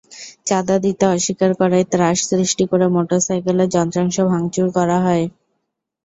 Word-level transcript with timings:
চাঁদা 0.47 0.75
দিতে 0.79 1.03
অস্বীকার 1.07 1.51
করায় 1.59 1.85
ত্রাস 1.91 2.17
সৃষ্টি 2.29 2.63
করে 2.71 2.85
মোটরসাইকেলের 2.95 3.69
যন্ত্রাংশ 3.75 4.15
ভাঙচুর 4.31 4.67
করা 4.77 4.97
হয়। 5.05 5.25